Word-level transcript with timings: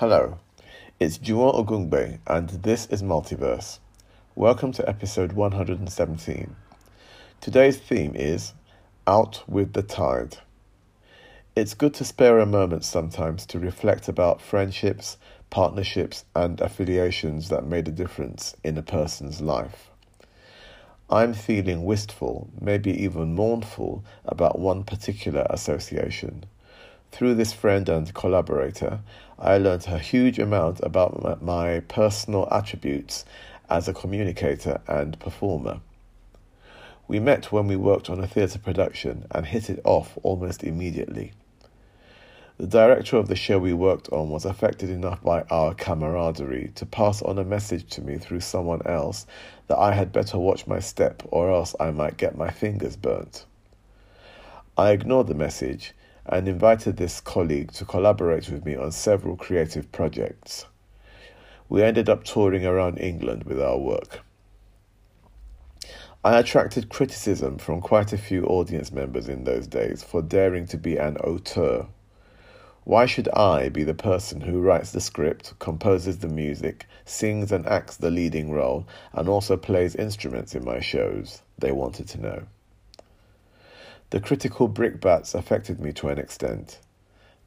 Hello, 0.00 0.36
it's 1.00 1.16
Juwon 1.16 1.54
Ogungbe, 1.54 2.18
and 2.26 2.50
this 2.50 2.84
is 2.88 3.02
Multiverse. 3.02 3.78
Welcome 4.34 4.70
to 4.72 4.86
episode 4.86 5.32
117. 5.32 6.54
Today's 7.40 7.78
theme 7.78 8.14
is 8.14 8.52
Out 9.06 9.42
with 9.48 9.72
the 9.72 9.82
Tide. 9.82 10.36
It's 11.56 11.72
good 11.72 11.94
to 11.94 12.04
spare 12.04 12.38
a 12.40 12.44
moment 12.44 12.84
sometimes 12.84 13.46
to 13.46 13.58
reflect 13.58 14.06
about 14.06 14.42
friendships, 14.42 15.16
partnerships, 15.48 16.26
and 16.34 16.60
affiliations 16.60 17.48
that 17.48 17.64
made 17.64 17.88
a 17.88 17.90
difference 17.90 18.54
in 18.62 18.76
a 18.76 18.82
person's 18.82 19.40
life. 19.40 19.88
I'm 21.08 21.32
feeling 21.32 21.86
wistful, 21.86 22.50
maybe 22.60 22.92
even 23.02 23.34
mournful, 23.34 24.04
about 24.26 24.58
one 24.58 24.84
particular 24.84 25.46
association. 25.48 26.44
Through 27.12 27.34
this 27.34 27.52
friend 27.52 27.88
and 27.88 28.12
collaborator, 28.12 29.00
I 29.38 29.58
learned 29.58 29.86
a 29.86 29.98
huge 29.98 30.38
amount 30.38 30.80
about 30.82 31.42
my 31.42 31.80
personal 31.80 32.48
attributes 32.50 33.24
as 33.70 33.88
a 33.88 33.94
communicator 33.94 34.80
and 34.86 35.18
performer. 35.18 35.80
We 37.08 37.20
met 37.20 37.52
when 37.52 37.68
we 37.68 37.76
worked 37.76 38.10
on 38.10 38.20
a 38.20 38.26
theatre 38.26 38.58
production 38.58 39.26
and 39.30 39.46
hit 39.46 39.70
it 39.70 39.80
off 39.84 40.18
almost 40.22 40.64
immediately. 40.64 41.32
The 42.58 42.66
director 42.66 43.18
of 43.18 43.28
the 43.28 43.36
show 43.36 43.58
we 43.58 43.74
worked 43.74 44.08
on 44.10 44.30
was 44.30 44.46
affected 44.46 44.88
enough 44.88 45.22
by 45.22 45.42
our 45.50 45.74
camaraderie 45.74 46.72
to 46.76 46.86
pass 46.86 47.20
on 47.20 47.38
a 47.38 47.44
message 47.44 47.86
to 47.90 48.00
me 48.00 48.16
through 48.16 48.40
someone 48.40 48.80
else 48.86 49.26
that 49.68 49.78
I 49.78 49.92
had 49.92 50.10
better 50.10 50.38
watch 50.38 50.66
my 50.66 50.80
step 50.80 51.22
or 51.26 51.50
else 51.50 51.76
I 51.78 51.90
might 51.90 52.16
get 52.16 52.36
my 52.36 52.50
fingers 52.50 52.96
burnt. 52.96 53.44
I 54.76 54.92
ignored 54.92 55.26
the 55.26 55.34
message 55.34 55.94
and 56.28 56.48
invited 56.48 56.96
this 56.96 57.20
colleague 57.20 57.72
to 57.72 57.84
collaborate 57.84 58.48
with 58.50 58.64
me 58.64 58.74
on 58.74 58.92
several 58.92 59.36
creative 59.36 59.90
projects. 59.92 60.66
We 61.68 61.82
ended 61.82 62.08
up 62.08 62.24
touring 62.24 62.64
around 62.64 62.98
England 62.98 63.44
with 63.44 63.60
our 63.60 63.78
work. 63.78 64.20
I 66.24 66.38
attracted 66.38 66.88
criticism 66.88 67.58
from 67.58 67.80
quite 67.80 68.12
a 68.12 68.18
few 68.18 68.44
audience 68.46 68.92
members 68.92 69.28
in 69.28 69.44
those 69.44 69.66
days 69.66 70.02
for 70.02 70.22
daring 70.22 70.66
to 70.68 70.76
be 70.76 70.96
an 70.96 71.16
auteur 71.18 71.86
why 72.86 73.04
should 73.04 73.28
I 73.30 73.68
be 73.68 73.82
the 73.82 73.94
person 73.94 74.42
who 74.42 74.60
writes 74.60 74.92
the 74.92 75.00
script, 75.00 75.54
composes 75.58 76.18
the 76.18 76.28
music, 76.28 76.86
sings 77.04 77.50
and 77.50 77.66
acts 77.66 77.96
the 77.96 78.12
leading 78.12 78.52
role, 78.52 78.86
and 79.12 79.28
also 79.28 79.56
plays 79.56 79.96
instruments 79.96 80.54
in 80.54 80.64
my 80.64 80.78
shows? 80.78 81.42
They 81.58 81.72
wanted 81.72 82.06
to 82.10 82.20
know. 82.20 82.42
The 84.10 84.20
critical 84.20 84.68
brickbats 84.68 85.34
affected 85.34 85.80
me 85.80 85.92
to 85.94 86.08
an 86.08 86.18
extent. 86.18 86.80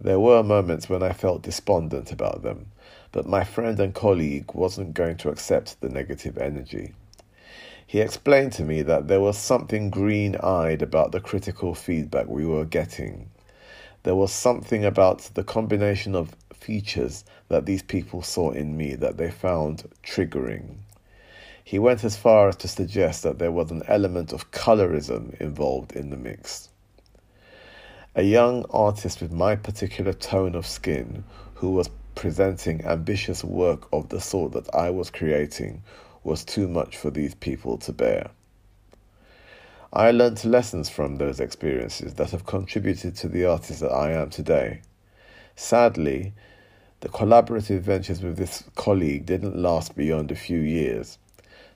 There 0.00 0.20
were 0.20 0.42
moments 0.42 0.88
when 0.88 1.02
I 1.02 1.12
felt 1.12 1.42
despondent 1.42 2.12
about 2.12 2.42
them, 2.42 2.72
but 3.12 3.26
my 3.26 3.44
friend 3.44 3.78
and 3.80 3.94
colleague 3.94 4.54
wasn't 4.54 4.94
going 4.94 5.16
to 5.18 5.30
accept 5.30 5.80
the 5.80 5.88
negative 5.88 6.38
energy. 6.38 6.94
He 7.86 8.00
explained 8.00 8.52
to 8.52 8.64
me 8.64 8.82
that 8.82 9.08
there 9.08 9.20
was 9.20 9.38
something 9.38 9.90
green 9.90 10.36
eyed 10.36 10.82
about 10.82 11.12
the 11.12 11.20
critical 11.20 11.74
feedback 11.74 12.26
we 12.26 12.44
were 12.44 12.64
getting 12.64 13.30
there 14.04 14.14
was 14.14 14.32
something 14.32 14.84
about 14.84 15.20
the 15.34 15.44
combination 15.44 16.14
of 16.14 16.34
features 16.54 17.24
that 17.48 17.66
these 17.66 17.82
people 17.82 18.22
saw 18.22 18.50
in 18.50 18.76
me 18.76 18.94
that 18.94 19.16
they 19.16 19.30
found 19.30 19.84
triggering. 20.02 20.76
He 21.68 21.78
went 21.78 22.02
as 22.02 22.16
far 22.16 22.48
as 22.48 22.56
to 22.56 22.66
suggest 22.66 23.24
that 23.24 23.38
there 23.38 23.52
was 23.52 23.70
an 23.70 23.82
element 23.88 24.32
of 24.32 24.50
colorism 24.52 25.38
involved 25.38 25.92
in 25.92 26.08
the 26.08 26.16
mix. 26.16 26.70
A 28.14 28.22
young 28.22 28.64
artist 28.70 29.20
with 29.20 29.32
my 29.32 29.54
particular 29.54 30.14
tone 30.14 30.54
of 30.54 30.66
skin 30.66 31.24
who 31.56 31.72
was 31.72 31.90
presenting 32.14 32.86
ambitious 32.86 33.44
work 33.44 33.86
of 33.92 34.08
the 34.08 34.18
sort 34.18 34.52
that 34.52 34.74
I 34.74 34.88
was 34.88 35.10
creating 35.10 35.82
was 36.24 36.42
too 36.42 36.68
much 36.68 36.96
for 36.96 37.10
these 37.10 37.34
people 37.34 37.76
to 37.76 37.92
bear. 37.92 38.30
I 39.92 40.10
learnt 40.10 40.46
lessons 40.46 40.88
from 40.88 41.16
those 41.16 41.38
experiences 41.38 42.14
that 42.14 42.30
have 42.30 42.46
contributed 42.46 43.14
to 43.16 43.28
the 43.28 43.44
artist 43.44 43.80
that 43.80 43.92
I 43.92 44.12
am 44.12 44.30
today. 44.30 44.80
Sadly, 45.54 46.32
the 47.00 47.10
collaborative 47.10 47.80
ventures 47.80 48.22
with 48.22 48.38
this 48.38 48.64
colleague 48.74 49.26
didn't 49.26 49.54
last 49.54 49.94
beyond 49.94 50.30
a 50.30 50.34
few 50.34 50.60
years. 50.60 51.18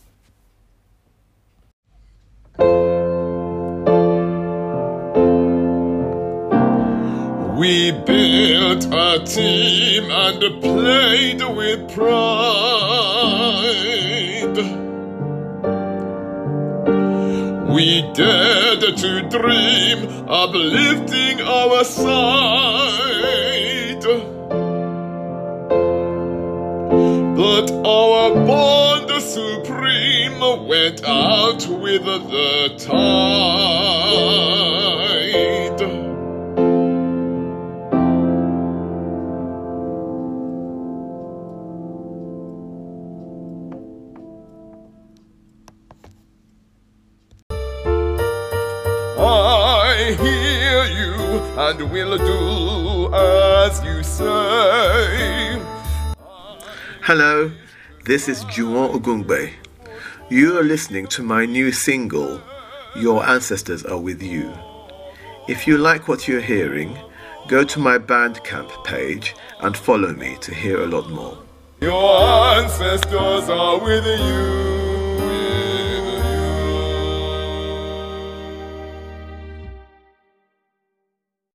We 7.57 7.91
built 7.91 8.85
a 8.93 9.19
team 9.25 10.11
and 10.11 10.61
played 10.61 11.41
with 11.41 11.91
pride. 11.91 12.27
We 17.73 18.01
dared 18.13 18.81
to 18.97 19.21
dream, 19.29 20.29
uplifting 20.29 21.41
our 21.41 21.83
side. 21.83 23.25
But 27.37 27.71
our 27.71 28.35
bond 28.45 29.09
supreme 29.19 30.39
went 30.67 31.03
out 31.03 31.65
with 31.67 32.05
the 32.05 32.75
tide. 32.77 33.87
Hear 50.15 50.85
you 50.85 51.13
and 51.57 51.91
will 51.91 52.17
do 52.17 53.13
as 53.13 53.83
you 53.83 54.03
say. 54.03 55.61
Hello. 57.01 57.51
This 58.05 58.29
is 58.29 58.45
Juwon 58.45 58.93
Ogungbe. 58.93 59.51
You 60.29 60.57
are 60.57 60.63
listening 60.63 61.07
to 61.07 61.23
my 61.23 61.45
new 61.45 61.73
single, 61.73 62.41
Your 62.95 63.27
Ancestors 63.27 63.83
Are 63.83 63.99
With 63.99 64.21
You. 64.21 64.53
If 65.49 65.67
you 65.67 65.77
like 65.77 66.07
what 66.07 66.25
you're 66.25 66.39
hearing, 66.39 66.97
go 67.49 67.65
to 67.65 67.79
my 67.79 67.97
Bandcamp 67.97 68.85
page 68.85 69.35
and 69.59 69.75
follow 69.75 70.13
me 70.13 70.37
to 70.39 70.53
hear 70.53 70.81
a 70.83 70.85
lot 70.87 71.09
more. 71.09 71.37
Your 71.81 72.21
ancestors 72.55 73.49
are 73.49 73.77
with 73.79 74.05
you. 74.05 74.76